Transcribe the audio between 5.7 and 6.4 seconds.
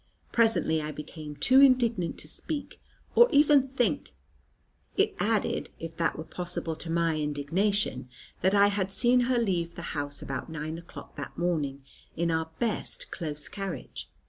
if that were